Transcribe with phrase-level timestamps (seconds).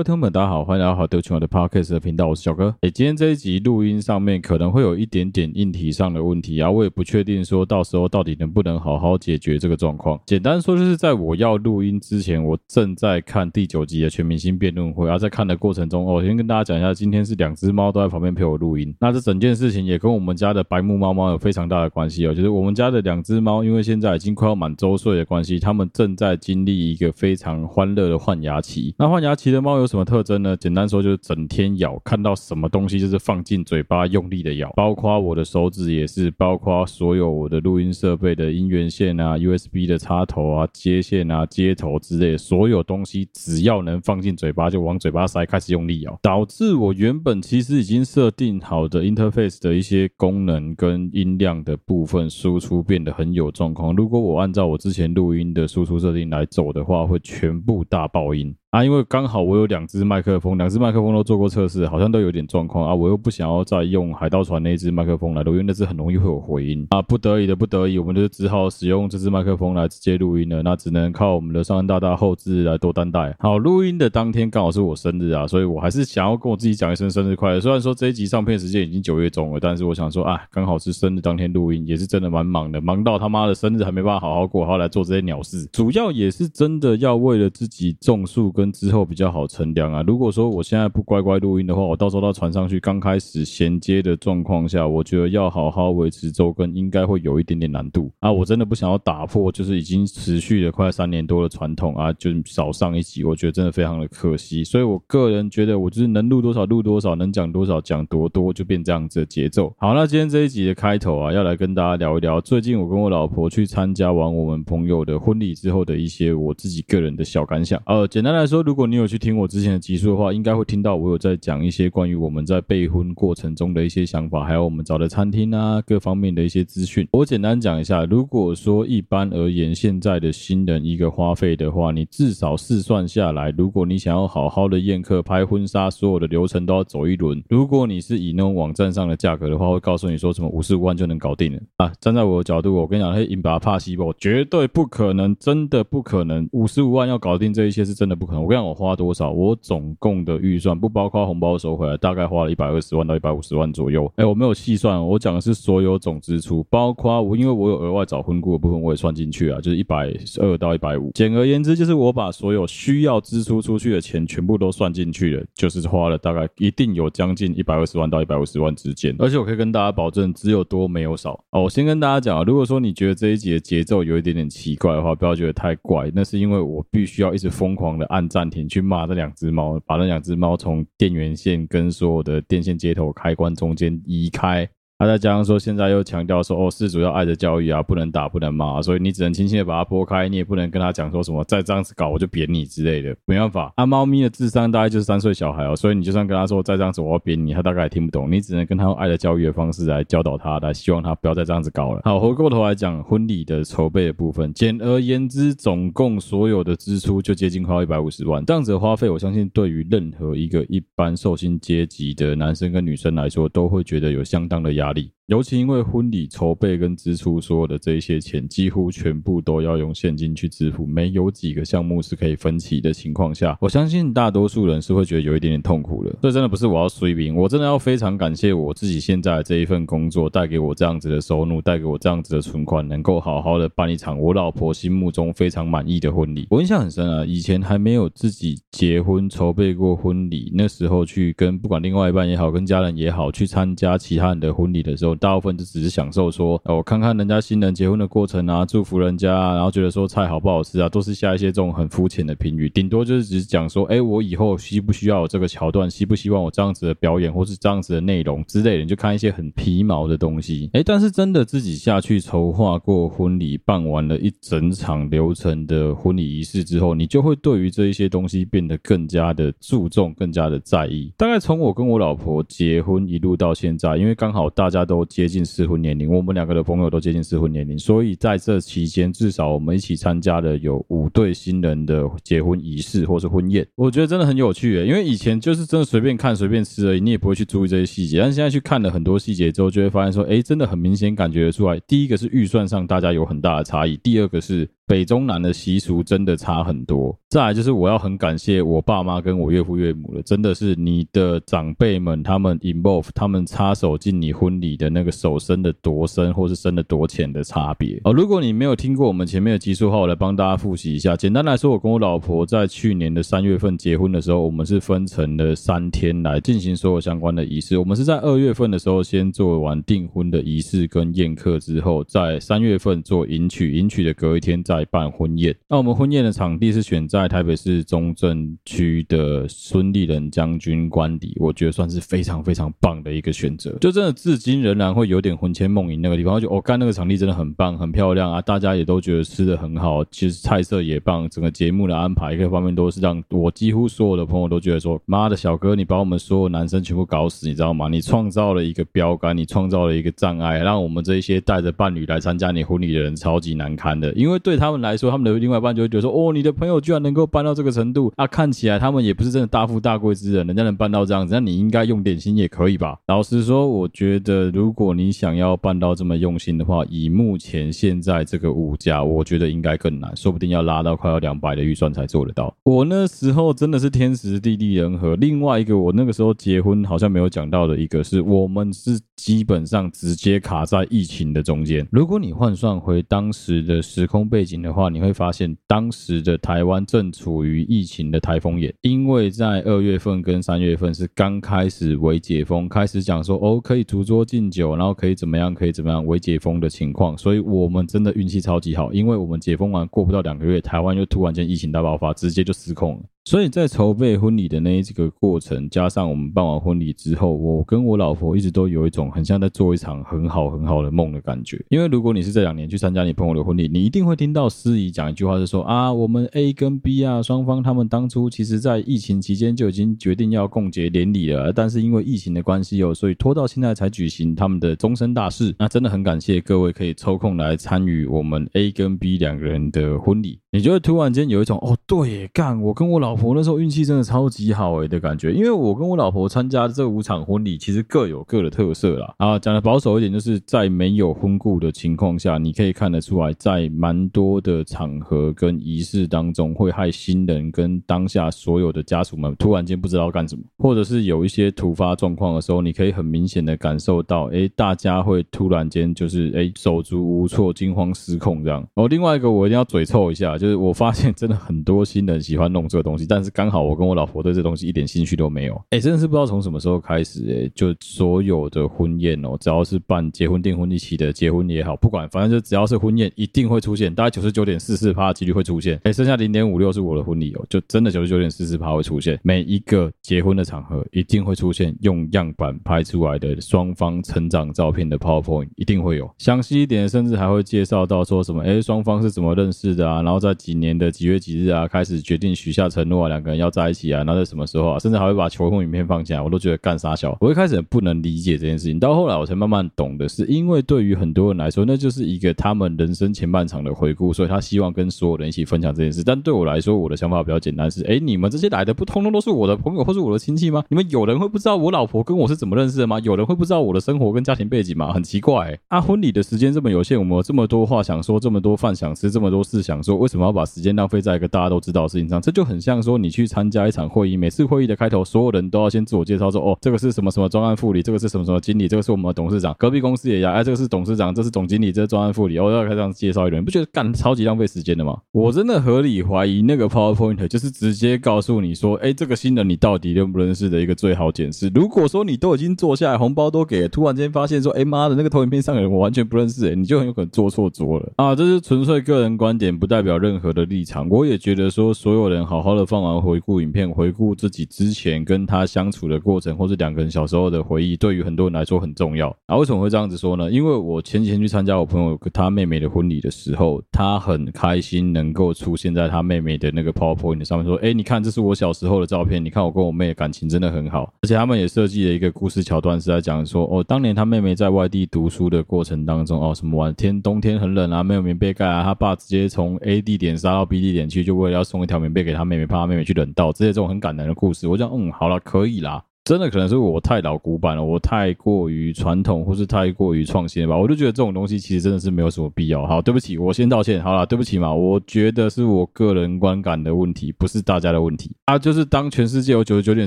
[0.00, 2.74] 各位听众们，大家好，欢迎来到好丢钱我的 Podcast 的频道，我是小哥。
[2.80, 10.18] 诶，今天这一集录音上面可能会有一点点硬体上的问题啊，我也不确定说到时候到底能不能好好解决这个状况。
[10.24, 18.94] 简单说就是在我要录音之前，我正在看第九集的全明星辩论会，啊、在看的过程中，哦，先跟大家讲一下，今天是两只猫都在旁边陪我录音。
[19.00, 28.94] 那这整件事情也跟我们家的白目猫猫有非常大的关系哦，就是我们家的两只猫，因为现在已经快要满周岁的关系，它们正在经历一个非常欢乐的换牙期。
[28.96, 30.56] 那换牙期的猫有什么特征呢？
[30.56, 53.92] 简单说就是整天咬，看到什么东西就是放进嘴巴用力的咬，包括我的手指也是，包括所有我的录音设备的音源线啊、USB 的插头啊、接线啊、接头之类，所有东西只要能放进嘴巴就往嘴巴塞，开始用力咬，导致我原本其实已经设定好的 interface 的一些功能跟音量的部分输出变得很有状况。
[53.96, 58.54] 如果我按照我之前录音的输出设定来走的话，会全部大爆音。
[58.70, 62.94] 啊，因为刚好我有两只麦克风，两只麦克风都做过测试，好像都有点状况啊。
[62.94, 67.02] 我又不想要再用海盗船那只麦克风来录音，那只很容易会有回音啊。
[67.02, 70.62] 不得已的不得已，我们就只好使用这只麦克风来直接录音了。
[70.62, 73.34] 那只能靠我们的上恩大大后置来多担待。
[73.40, 77.60] 好，录音的当天刚好是我生日啊，所以我还是想要跟我自己讲一声生日快乐。
[77.60, 85.66] 虽然说这一集上片时间已经九月中了，但是我想说啊，刚好是生日当天录音，也是真的蛮忙的，忙到他妈的生日还没办法好好过，还要来做这些鸟事。
[85.72, 89.40] 主要也是真的要为了自己种树跟之后比较好。
[89.50, 90.04] 乘凉啊！
[90.06, 98.30] 如果说我现在不乖乖录音的话，我到时候到船上去，刚开始衔接的状况下，我觉得要好好维持周更，应该会有一点点难度啊！
[98.30, 104.62] 我真的不想要打破，就是已经持续了快三年多的传统啊，就少上一集，我觉得真的非常的可惜。
[104.62, 109.74] 所以我个人觉得，我就是能录多少录多少，能讲多少讲多多，就变这样子的节奏。
[109.78, 117.82] 好，那今天这一集的开头啊，要来跟大家聊一聊，最近我跟我老婆去参加完我们朋友的婚礼之后的一些我自己个人的小感想。
[117.86, 119.30] 呃，简单来说，如果你有去听。
[119.30, 127.06] 我之前的集数的话，应该会听到我有在讲一些关于我们在备婚过程中的一些想法，还有我们找的餐厅啊，各方面的一些资讯。
[127.12, 137.40] 我简单讲一下，如果说一般而言，现在的新人一个花费的话，你至少试算下来，如果你想要好好的宴客、拍婚纱，所有的流程都要走一轮。
[137.48, 141.92] 如果你是以那种网站上的价格的话，会告诉你说什么五十五万就能搞定了啊。
[142.00, 148.39] 站在我的角度，我跟你讲，嘿，引拔帕西博绝对不可能，真的不可能，五十五万要搞定这一些是真的不可能。
[148.42, 149.30] 我跟你讲，我花多少？
[149.30, 154.10] 我总共的预算不包括红包收回来，大概花了一百二十万到一百五十万左右。
[154.16, 161.10] 哎，我没有细算，我讲的是所有总支出，包括我因为我有额外找婚顾的部分，我也算进去啊，就是一百二到一百五。
[161.14, 169.14] 简而言之，就是我把所有需要支出出去的钱全部都算进去了，就是花了大概一定有将近一百二十万到一百五十万之间。
[169.18, 171.32] 而且我可以跟大家保证，只有多没有少。
[171.50, 179.50] 哦，我先跟大家讲啊，如果说你觉得这一集的节奏有一点点奇怪的话，不要觉得太怪，那是因为我必须要一直疯狂的按暂停去骂这两只。
[179.50, 184.66] 猫把那两只猫从电源线跟所有的电线接头开关中间移开。
[185.00, 193.72] 他再加上说，现在又强调说，哦，事主要爱的教育啊，不能打，不能骂，所以你只能轻轻的把它拨开，你也不能跟他讲说什么，再这样子搞我就扁你之类的，没办法。
[193.76, 202.02] 啊，猫咪的智商大概就是三岁小孩哦，所以你就算跟他说再这样子我要扁你，他大概也听不懂，你只能跟他用爱的教育的方式来教导他，来希望他不要再这样子搞了。
[202.04, 215.14] 好，回过头来讲婚礼的筹备的部分，简而言之，总共所有的支出就接近快一百五十万，这样子的花费，我相信对于任何一个一般受薪阶级的男生跟女生来说，都会觉得有相当的压力。
[215.30, 226.12] 尤其因为婚礼筹备跟支出所有的这一些钱，几乎全部都要用现金去支付，没有几个项目是可以分期的情况下，我相信大多数人是会觉得有一点点痛苦的。
[226.20, 236.48] 这真的不是我要随便，我真的要非常感谢我自己现在这一份工作带给我这样子的收入，带给我这样子的存款，能够好好的办一场我老婆心目中非常满意的婚礼。
[236.50, 245.19] 我印象很深啊，以前还没有自己结婚筹备过婚礼，那时候去跟不管另外一半也好，跟家人也好，去参加其他人的婚礼的时候。
[245.20, 260.70] 大部分就只是享受说，哦，我看看人家新人结婚的过程啊，祝福人家，然后觉得说菜好不好吃啊，都是下一些这种很肤浅的评语，顶多就是只是讲说，哎，我以后需不需要这个桥段，希不希望我这样子的表演，或是这样子的内容之类的，你就看一些很皮毛的东西。
[260.72, 271.12] 哎，但是真的自己下去筹划过婚礼，办完了一整场流程的婚礼仪式之后，你就会对于这一些东西变得更加的注重，更加的在意。
[271.18, 275.06] 大概从我跟我老婆结婚一路到现在，因为刚好大家都。
[275.10, 283.66] 接近适婚年龄，我们两个的朋友都接近适婚年龄，所以在这期间，至少我们一起参加了有五对新人的结婚仪式或是婚宴。
[283.74, 288.20] 我觉得真的很有趣诶，因为以前就是真的随便看随便吃而已，你也不会去注意这些细节。
[288.20, 291.78] 但现在去看了很多细节之后，就会发现说，诶，真的很明显感觉出来。
[291.88, 294.68] 第一个是预算上大家有很大的差异，第二个是。
[294.90, 297.16] 北中南的习俗真的差很多。
[297.28, 308.00] 再来就是我要很感谢我爸妈跟我岳父岳母了，真的是你的长辈们，他们 involve，他们插手进你婚礼的那个手伸的多深，或是伸的多浅的差别。
[308.02, 311.14] 哦，如果你没有听过我们前面的集数的话，我来帮大家复习一下。
[311.14, 317.78] 简单来说，我跟我老婆在去年的三月份结婚的时候，我们是分成了三天来进行所有相关的仪式。
[317.78, 325.54] 我们是在二月份的时候先做完订婚的仪式跟宴客之后，在三月份做迎娶，迎娶的隔一天再再办婚宴。
[325.68, 327.20] 那我们婚宴的场地是选在。
[327.30, 333.70] 台北市中正区的孙立人将军官邸，我觉得算是非常非常棒的一个选择。
[333.80, 336.40] 就真的至今仍然会有点魂牵梦萦那个地方。
[336.40, 338.42] 就我干那个场地真的很棒，很漂亮啊！
[338.42, 347.88] 大家也都觉得吃的很好，其实菜色也棒，整个节目的安排各方面都是让我几乎所有的朋友都觉得说：妈的小哥，你把我们所有男生全部搞死，你知道吗？
[347.88, 354.12] 你创造了一个标杆，你创造了一个障碍，让我们这一些带着伴侣来参加你婚礼的人超级难堪的。
[354.14, 357.10] 因为对他他们来说，他们的另外一半就会觉得说：哦，你的朋友居然能。
[357.12, 362.96] 够办到这个程度啊，看起来他们也不是真的大富大贵之人，人家能办到这样子，那你应该用点心也可以吧？
[363.08, 372.54] 老实说，我觉得如果你想要办到这么用心的话，以目前现在这个物价，我觉得应该更难，说不定要拉到快要两百的预算才做得到。
[372.62, 375.16] 我那时候真的是天时地利人和。
[375.16, 381.84] 另外一个，我那个时候结婚好像没有讲到的一个是，我们是基本上直接卡在疫情的中间。
[381.90, 403.02] 如果你换算回当时的时空背景的话，你会发现当时的台湾正处于疫情的台风眼，因为在二月份跟三月份是刚开始微解封，开始讲说哦可以逐桌敬酒，然后可以怎么样，可以怎么样微解封的情况，所以我们真的运气超级好，因为我们解封完过不到两个月，台湾又突然间疫情大爆发，直接就失控了。
[403.24, 411.62] 所以在筹备婚礼的那一个过程，加上我们办完婚礼之后，我跟我老婆一直都有一种很像在做一场很好很好的梦的感觉。
[411.68, 425.54] 因为如果你是这两年去参加你朋友的婚礼，你一定会听到司仪讲一句话，是说啊，我们 A 跟 B 啊双方他们当初其实在疫情期间就已经决定要共结连理了，但是因为疫情的关系哦，所以拖到现在才举行他们的终身大事。
[425.58, 430.40] 那真的很感谢各位可以抽空来参与我们 A 跟 B 两个人的婚礼。
[430.52, 439.14] 你就会突然间有一种哦，对，干我跟我老婆那时候运气真的超级好诶的感觉，因为我跟我老婆参加这五场婚礼，其实各有各的特色啦。
[439.18, 458.66] 啊，讲的保守一点，就是在没有婚故的情况下，你可以看得出来，在蛮多的场合跟仪式当中，会害新人跟当下所有的家属们突然间不知道干什么，或者是有一些突发状况的时候，你可以很明显的感受到，诶，大家会突然间就是诶手足无措、惊慌失控这样。
[458.74, 460.39] 哦另外一个，我一定要嘴臭一下。
[460.40, 465.62] 就是我发现真的很多新人喜欢弄这个东西，但是刚好我跟我老婆对这东西一点兴趣都没有。
[465.68, 475.78] 哎，真的是不知道从什么时候开始，哎，就所有的婚宴哦，只要是办结婚订婚一起的结婚也好，不管反正就只要是婚宴，一定会出现，大概九十九点四四趴几率会出现。
[475.84, 479.20] 哎，剩下零点五六是我的婚礼哦，就真的九十九点四四趴会出现。
[479.22, 490.29] 每一个结婚的场合一定会出现用样板拍出来的双方成长照片的 PowerPoint，一定会有详细一点，甚至还会介绍到说什么，哎，双方是怎么认识的啊，然后再。
[490.34, 497.16] 几年的几月几日啊，开始决定许下承诺啊，两个人要在一起啊，然后在什么时候啊，甚至还会把求婚影片放起来，我都觉得干傻小。
[497.20, 506.02] 我一开始很不能理解这件事情，到后来我才慢慢懂的是，因为对于很多人来说，那就是一个他们人生前半场的回顾，所以他希望跟所有人一起分享这件事。
[506.04, 510.62] 但对我来说，我的想法比较简单，是哎，你们这些来的不通通都是我的朋友或是我的亲戚吗？
[510.68, 512.98] 你们有人会不知道我老婆跟我是怎么认识的吗？
[513.00, 514.92] 有人会不知道我的生活跟家庭背景吗？
[514.92, 521.00] 很奇怪、欸，啊，婚礼的时间这么有限，我们有这么多话想说，这么多饭想吃，这么多事想说，为什么要把时间浪费？
[521.00, 534.98] 在一个大家都知道的事情上，这就很像说你去参加一场会议，每次会议的开头，所有人都要先自我介绍说：“哦，这个是什么什么专案副理，这个是什么什么经理，这个是我们的董事长。”隔壁公司也要，哎，这个是董事长，这是总经理，这是专案副理，哦，要开始这样介绍一轮，不觉得干超级浪费时间的吗？
[535.12, 541.50] 我真的合理怀疑那个 PowerPoint 就是直接告诉你说：“哎，这个新人你到底认不认识的一个最好解释。
[541.54, 550.88] 如果说你都已经坐下来，红包都给了，突然间发现说：‘哎妈的，那个投影片上的人我完全不认识，哎，你就很有可能坐错桌了啊！’这是纯粹个人观点，不代表任任何的立场。
[550.90, 551.70] 我也觉得说。
[551.72, 559.08] 所有人好好的放完回顾影片，回顾自己之前跟他相处的过程，或是两个人小时候的回忆，对于很多人来说很重要。
[559.26, 560.30] 啊，为什么会这样子说呢？
[560.30, 585.84] 因为我前几天去参加我朋友他妹妹的婚礼的时候，他很开心能够出现在他妹妹的那个 PowerPoint 上面，说：“哎，你看，这是我小时候的照片，你看我跟我妹感情真的很好。”而且他们也设计了一个故事桥段，是在讲说：“哦，当年他妹妹在外地读书的过程当中，哦，什么晚天冬天很冷啊，没有棉被盖啊，他爸直接从 A 地点杀到 B 地点去，就为了要送一条棉被给他妹妹。”怕他妹妹去冷到，这些这种很感人的故事，我讲，嗯，好了，可以啦。
[586.04, 590.56] 真的可能是我太老古板了，我太过于传统，或是太过于创新了吧？
[590.56, 592.66] 我就觉得这种东西其实真的是没有什么必要。
[592.66, 593.82] 好，对不起，我先道歉。
[593.82, 598.38] 好了，对不起嘛，我觉得是我个人观感的问题，不是大家的问题啊。
[598.38, 599.86] 就是当全世界有九十九点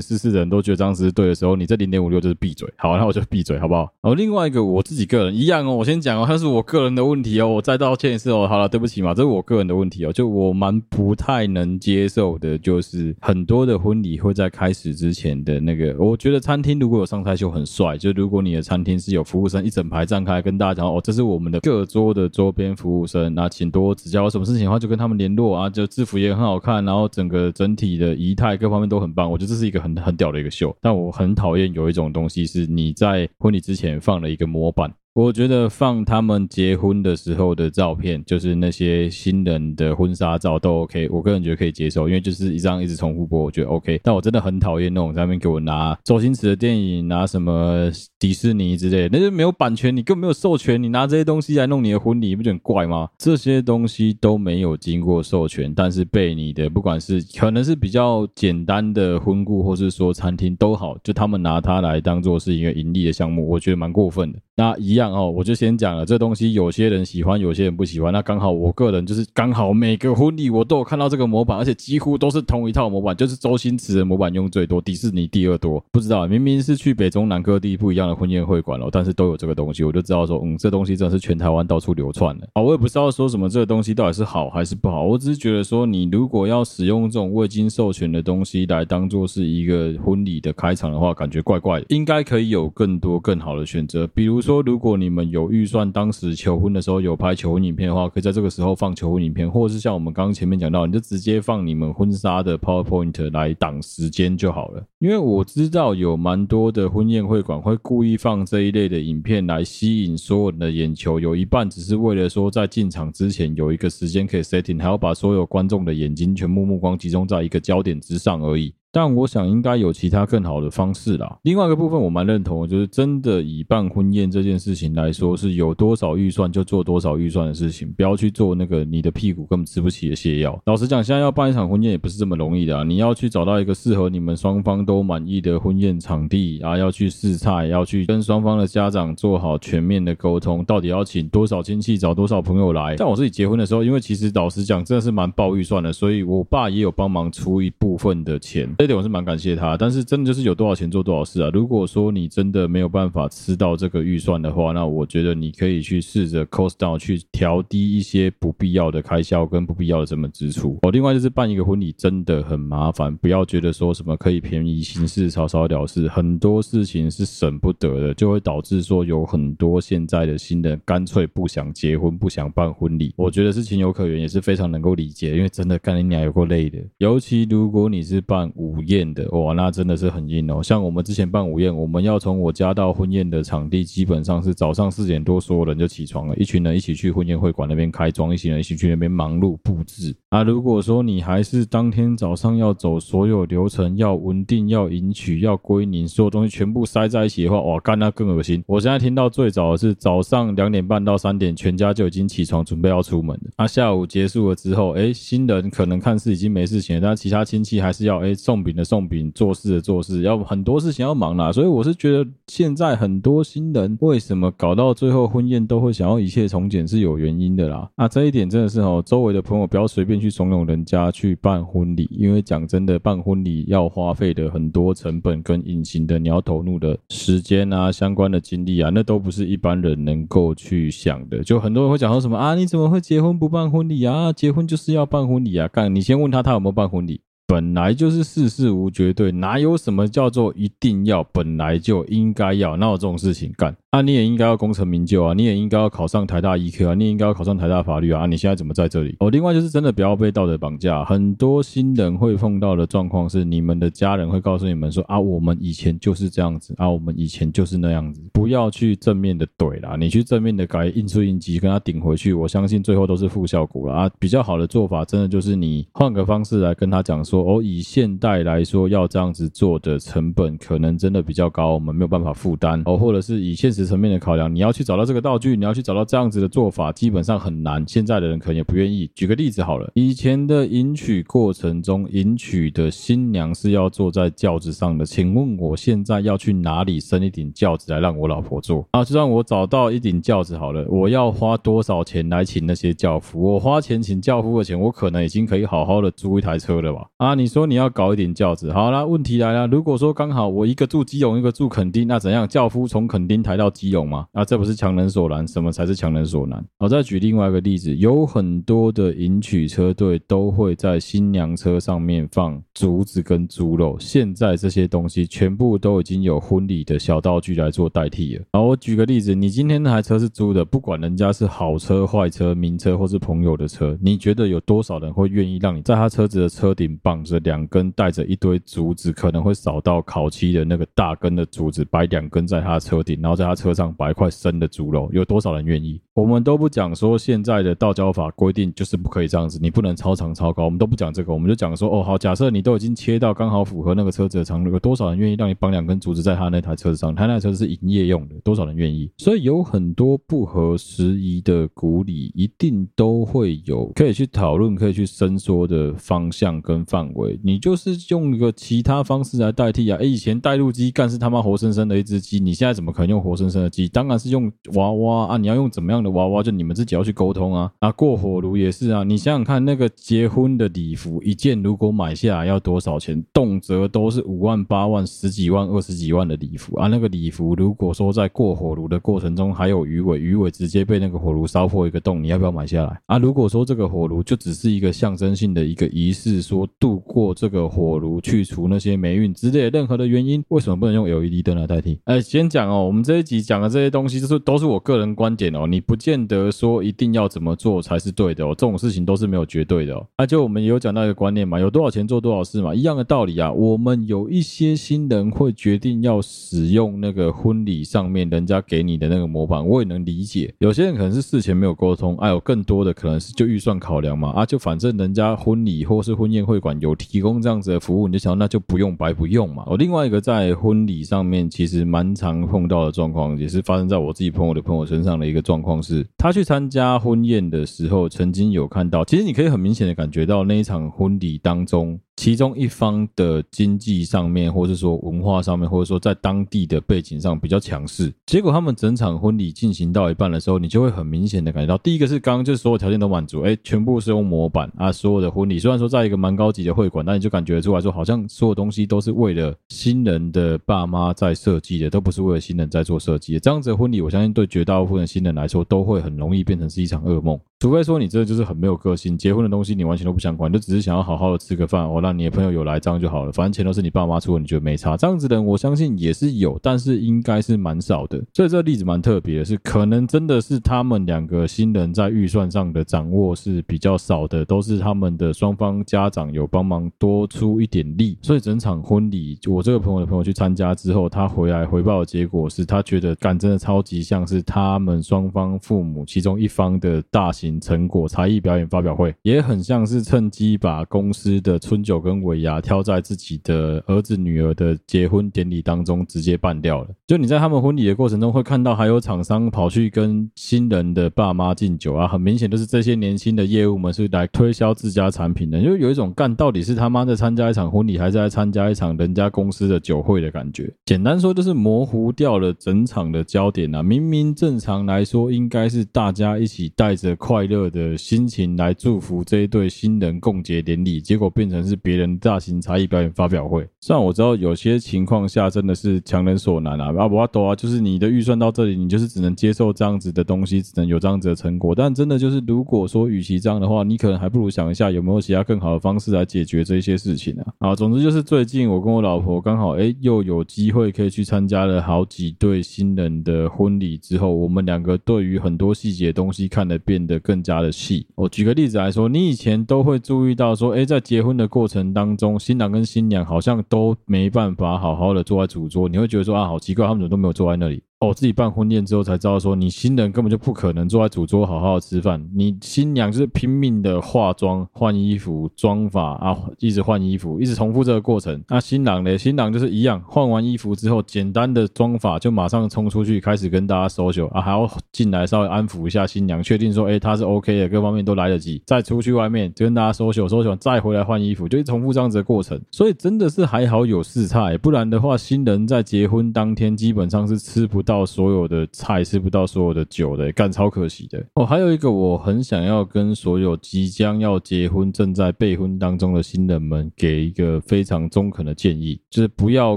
[0.00, 2.72] 四四的人都觉得这样子是对的时候，你这零点五六就是闭嘴。
[2.76, 3.92] 好，那我就闭嘴，好不好？
[4.02, 8.46] 哦，另外一个我自己个人一样哦，我先讲哦，它是我个人的问题哦，我再道歉一次哦。
[8.48, 24.24] 好了，对不起嘛，这是我个人的问题哦，就我蛮不太能接受的，就是很多的婚礼会在开始之前的那个，我觉得餐厅如果有上菜秀很帅，就如果你的餐厅是有服务生一整排站开，跟大家讲哦，这是我们的各桌的周边服务生，那请多指教。
[24.24, 30.76] 有什么事情的话就跟他们联络啊，就制服也很好看，然后整个整体的仪态各方面都很棒，我觉得这是一个很很屌的一个秀。
[30.82, 34.92] 但我很讨厌有一种东西是你在婚礼之前放了一个模板。
[35.14, 44.00] 我觉得放他们结婚的时候的照片，就是那些新人的婚纱照都 OK，我个人觉得可以接受，因为就是一张一直重复播，我觉得 OK。
[44.02, 53.08] 但我真的很讨厌那种在那边给我拿周星驰的电影，拿什么迪士尼之类，那就没有版权，你更没有授权，你拿这些东西来弄你的婚礼，不觉得很怪吗？
[53.16, 64.40] 这些东西都没有经过授权，但是被你的不管是可能是比较简单的婚顾，或是说餐厅都好，就他们拿它来当做是一个盈利的项目，我觉得蛮过分的。
[64.56, 68.12] 那一样哦，我就先讲了，这东西有些人喜欢，有些人不喜欢。
[68.12, 75.84] 那刚好我个人就是刚好每个婚礼我都有看到这个模板，而且几乎都是同一套模板，就是周星驰的模板用最多，迪士尼第二多。
[75.90, 82.48] 不知道明明是去北中南各地不一样的婚宴会馆了，但是都有这个东西，我就知道说，嗯，这东西真的是全台湾到处流窜的。
[82.52, 91.86] 啊，我也不知道说什么这个东西到底是好还是不好，我只是觉得说，你如果要使用这种未经授权的东西来当做是一个婚礼的开场的话，感觉怪怪的。
[91.88, 94.43] 应该可以有更多更好的选择，比如。
[94.44, 104.84] 说，如果你们有预算，当时求婚的时候有拍求婚影片的话，可以在这个时候放求婚影片，或者是像我们刚刚前面讲到，你就直接放你们婚纱的 PowerPoint 来挡时间就好了。
[104.98, 118.74] 因为我知道有蛮多的婚宴会馆会故意放这一类的影片来吸引所有人的眼球，有一半只是为了说在进场之前有一个时间可以 setting，还要把所有观众的眼睛全部目光集中在一个焦点之上而已。
[118.94, 121.36] 但我想应该有其他更好的方式啦。
[121.42, 130.56] 另外一个部分我蛮认同，就是真的以办婚宴这件事情来说，是有多少预算就做多少预算的事情，不要去做那个你的屁股根本吃不起的泻药。
[130.66, 132.84] 老实讲，现在要办一场婚宴也不是这么容易的啊！
[132.84, 142.96] 你要去找到一个适合你们双方都满意的婚宴场地啊，要去试菜，要去跟双方的家长做好全面的沟通，到底要请多少亲戚，找多少朋友来。
[142.96, 148.72] 像我自己结婚的时候，因为其实老实讲真的是蛮爆预算的，所以我爸也有帮忙出一部分的钱。
[148.84, 151.48] 这点我是蛮感谢他，但是真的就是有多少钱做多少事啊！
[151.54, 160.78] 如果说你真的没有办法吃到这个预算的话，那我觉得你可以去试着 cost down 去调低一些不必要的开销跟不必要的什么支出。
[160.82, 173.14] 哦，另外就是办一个婚礼真的很麻烦，不要觉得说什么可以便宜行事草草了事，很多事情是省不得的，就会导致说有很多现在的新人干脆不想结婚，不想办婚礼。
[173.16, 179.28] 我觉得是情有可原，也是非常能够理解，因为真的干你娘有够累的，尤其如果你是办五午宴的。
[179.30, 180.62] 哇，那真的是很硬哦。
[180.62, 190.14] 像我们之前办午宴，我们要从我家到婚宴的场地，基本上是早上四点多，所有人就起床了，一群人一起去婚宴会馆那边开装，一群人一起去那边忙碌布置。
[190.30, 198.64] 啊，如果说你还是当天早上要走所有流程，要稳定，要迎娶，要归宁，所有东西全部塞在一起的话，哇，干那更恶心。
[198.66, 203.50] 我现在听到最早的是早上两点半到三点，全家就已经起床准备要出门了。
[203.56, 209.30] 啊，下午结束了之后，哎，新人可能看似已经没事情了，但其他亲戚还是要哎送饼的送饼。
[209.34, 217.90] 做事的做事，要很多事情要忙啦，所以我是觉得现在很多新人为什么搞到最后婚宴都会想要一切从简是有原因的啦。
[217.96, 231.42] 那这一点真的是哦，周围的朋友不要随便去怂恿人家去办婚礼，因为讲真的，办婚礼要花费的很多成本跟隐形的你要投入的时间啊，相关的精力啊，那都不是一般人能够去想的。
[231.42, 234.32] 就很多人会讲说什么啊，你怎么会结婚不办婚礼啊？
[234.32, 235.66] 结婚就是要办婚礼啊！
[235.68, 237.20] 干，你先问他他有没有办婚礼。
[237.46, 241.22] 本来就是事事无绝对，哪有什么叫做一定要？
[241.24, 243.76] 本来就应该要，哪有这种事情干？
[243.94, 249.14] 啊、你也应该要功成名就啊，你也应该要考上台大医科啊，你也应该要考上台大法律啊，啊，你现在怎么在这里？
[249.20, 264.10] 哦，另外就是真的不要被道德绑架，很多新人会碰到的状况是，你们的家人会告诉你们说啊，我们以前就是这样子啊，我们以前就是那样子，不要去正面的怼啦，你去正面的改，应出应急跟他顶回去，我相信最后都是负效果了啊。
[264.18, 273.83] 比较好的做法，真的就是你换个方式来跟他讲说，哦，以现代来说，要这样子做的成本可能真的比较高，我们没有办法负担哦，或者是以现实。
[273.84, 277.84] 层面的考量，你要去找到这个道具，你要去找到这样子的做法，基本上很难。
[277.86, 279.10] 现在的人可能也不愿意。
[279.14, 288.86] 举个例子好了，以前的迎娶过程中，迎娶的新娘是要坐在轿子上的，请问我现在要去哪里生一顶轿子来让我老婆坐？
[288.92, 293.54] 啊，就算我找到一顶轿子好了，我要花多少钱来请那些轿夫？
[293.54, 297.06] 我花钱请轿夫的钱，我可能已经可以好好的租一台车了吧？
[297.16, 302.46] 啊，你说你要搞一顶轿子，好啦，问题来了，如果说刚好我一个住基隆，一个住垦丁，那怎样？
[302.46, 304.26] 轿夫从垦丁抬到基隆吗？
[304.32, 305.46] 啊，这不是强人所难？
[305.46, 306.64] 什么才是强人所难？
[306.78, 318.44] 我再举另外一个例子，有很多的迎娶车队都会在新娘车上面放竹子跟猪肉，现在这些东西全部都已经有婚礼的小道具来做代替了。
[318.52, 335.98] 好，我举个例子，你今天那台车是租的，不管人家是好车、坏车、名车或是朋友的车，你觉得有多少人会愿意让你在他车子的车顶绑着两根带着一堆竹子，可能会扫到烤漆的那个大根的竹子，摆两根在他车顶，然后在他车车上摆一块生的猪肉，有多少人愿意？
[336.12, 347.14] 我们都不讲说现在的道交法规定就是不可以这样子，你不能超长超高，我们都不讲这个，我们就讲说，哦，好，假设你都已经切到刚好符合那个车子的长度，有多少人愿意让你绑两根竹子在他那台车子上？
[347.14, 349.10] 他那台车子是营业用的，多少人愿意？
[349.16, 357.38] 所以有很多不合时宜的古礼，一定都会有可以去讨论、可以去伸缩的方向跟范围。
[357.42, 359.98] 你就是用一个其他方式来代替啊！
[360.00, 363.88] 哎，以前带路鸡干是他妈活生生的一只鸡，你现在怎么可能用活生生的鸡？
[363.88, 365.36] 当然是用娃娃啊！
[365.36, 366.42] 你要用怎么样的娃娃？
[366.42, 367.70] 就你们自己要去沟通啊！
[367.78, 369.04] 啊，过火炉也是啊！
[369.04, 373.24] 你想想看，那个结婚的礼服一件，如果买下来要多少钱？
[373.32, 376.88] 动辄都是五万、八万、十几万、二十几万的礼服啊！
[376.88, 383.18] 那个礼服如果说在过火炉的过程中还有鱼尾，鱼尾直接被那个火炉烧破一个洞，你要不要买下来啊？
[383.18, 391.98] 如果说这个火炉就只是一个象征性的一个仪式，说度过这个火炉，去除那些霉运之类的任何的原因，为什么不能用 LED 灯来代替？
[392.04, 400.06] 哎，先讲哦，我们这一集你讲的这些东西，就是都是我个人观点哦，你不见得说一定要怎么做才是对的哦，这种事情都是没有绝对的哦。
[400.16, 403.50] 那就我们有讲到一个观念嘛，有多少钱做多少事嘛，一样的道理啊。
[403.50, 410.54] 我们有一些新人会决定要使用那个婚礼上面人家给你的那个模板，我也能理解。
[410.58, 419.64] 有些人可能是事前没有沟通，还有更多的可能是就预算考量嘛，啊，就反正人家婚礼或是婚宴会馆有提供这样子的服务，你就想那就不用白不用嘛。
[419.66, 431.98] 哦，另外一个在婚礼上面其实蛮常碰到的状况，也是发生在我自己朋友的朋友身上的一个状况是，他去参加婚宴的时候，曾经有看到，其实你可以很明显的感觉到那一场婚礼当中。
[432.16, 453.40] 其中一方的经济上面，或者说文化上面，或者说在当地的背景上比较强势，结果他们整场婚礼进行到一半的时候，你就会很明显的感觉到，第一个是刚刚就是所有条件都满足，哎，全部是用模板啊，所有的婚礼虽然说在一个蛮高级的会馆，但你就感觉出来说，好像所有东西都是为了新人的爸妈在设计的，都不是为了新人在做设计的。
[453.40, 457.38] 这样子的婚礼，我相信对绝大部分的新人来说，都会很容易变成是一场噩梦。
[457.60, 464.96] 除非说你这就是很没有个性，结婚的东西你完全都不想管，就只是想要好好的吃个饭，我让你的朋友有来这样就好了，反正钱都是你爸妈出，你觉得没差。
[464.96, 468.22] 这样子的人我相信也是有，但是应该是蛮少的。
[468.34, 478.18] 所以这个例子蛮特别的，是可能真的是他们两个新人在预算上的掌握是比较少的，都是他们的双方家长有帮忙多出一点力。
[478.20, 487.54] 所以整场婚礼，我这个朋友的朋友去参加之后，他回来回报的结果是他觉得干真的超级像是他们双方父母其中一方的大型。
[487.64, 496.88] 成果才艺表演发表会也很像是趁机把公司的春酒跟尾牙挑在自己的儿子女儿的结婚典礼当中直接办掉了。
[497.06, 510.68] 就你在他们婚礼的过程中会看到，还有厂商跑去跟新人的爸妈敬酒啊，很明显就是这些年轻的业务们是来推销自家产品的，就有一种干到底是他妈在参加一场婚礼，还是在参加一场人家公司的酒会的感觉。
[510.84, 513.80] 简单说就是模糊掉了整场的焦点啊！
[513.80, 517.44] 明明正常来说应该是大家一起带着快。
[517.44, 523.68] 乐的心情来祝福这一对新人共结典礼，结果变成是别人大型才艺表演发表会。
[523.78, 531.74] 虽然我知道有些情况下真的是强人所难啊，啊不啊多啊，就是你的预算到这里，你就是只能接受这样子的东西，只能有这样子的成果。
[531.74, 537.52] 但真的就是，如果说与其这样的话，你可能还不如想一下有没有其他更好的方式来解决这些事情啊。
[537.58, 547.34] 啊，总之就是最近我跟我老婆刚好哎又有机会可以去参加了好几对新人的婚礼之后，我们两个对于很多细节东西看得变得更。
[547.34, 548.06] 更加的细。
[548.14, 557.82] 我举个例子来说，你以前都会注意到说，哎，在结婚的过程程当中，新郎跟新娘好像都没办法好好的坐在主桌，你会觉得说啊，好奇怪，他们怎么都没有坐在那里。
[558.04, 568.42] 哦，自己办婚宴之后才知道说，你新人根本就不可能坐在主桌好好吃饭，你新娘就是拼命的化妆、换衣服、妆法啊，一直换衣服，一直重复这个过程。
[568.48, 569.16] 那新郎呢？
[569.16, 582.60] 新郎就是一样，换完衣服之后，简单的妆法就马上冲出去，开始跟大家收酒啊，还要进来稍微安抚一下新娘，确定说，哎，她是 OK 的，各方面都来得及，再出去外面就跟大家收酒、收酒再回来换衣服，就一直重复这样子的过程。
[582.70, 591.24] 所以真的是还好有试菜，不然的话，新人在结婚当天基本上是吃不到到所有的菜，吃不到所有的酒的，干超可惜的。
[591.34, 599.76] 哦，还有一个我很想要跟所有即将要结婚、正在备婚当中的新人们给一个非常中肯的建议，就是不要